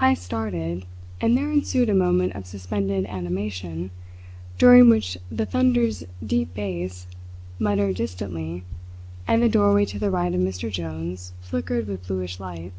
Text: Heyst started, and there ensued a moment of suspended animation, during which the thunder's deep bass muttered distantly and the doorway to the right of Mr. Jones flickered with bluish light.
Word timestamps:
Heyst 0.00 0.22
started, 0.22 0.86
and 1.20 1.36
there 1.36 1.52
ensued 1.52 1.90
a 1.90 1.94
moment 1.94 2.34
of 2.34 2.46
suspended 2.46 3.04
animation, 3.04 3.90
during 4.56 4.88
which 4.88 5.18
the 5.30 5.44
thunder's 5.44 6.04
deep 6.24 6.54
bass 6.54 7.06
muttered 7.58 7.96
distantly 7.96 8.64
and 9.28 9.42
the 9.42 9.48
doorway 9.50 9.84
to 9.84 9.98
the 9.98 10.10
right 10.10 10.32
of 10.34 10.40
Mr. 10.40 10.72
Jones 10.72 11.34
flickered 11.42 11.86
with 11.86 12.06
bluish 12.08 12.40
light. 12.40 12.72